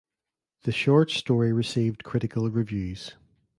[0.63, 3.11] The short story received critical reviews.